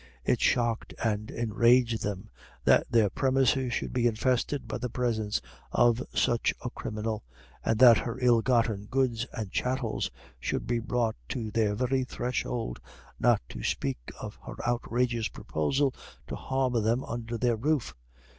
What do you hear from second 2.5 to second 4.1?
that their premises should be